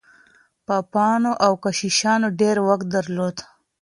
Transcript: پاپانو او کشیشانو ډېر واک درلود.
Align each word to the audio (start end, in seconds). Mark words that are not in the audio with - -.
پاپانو 0.67 1.31
او 1.45 1.53
کشیشانو 1.63 2.27
ډېر 2.39 2.57
واک 2.67 2.81
درلود. 2.93 3.37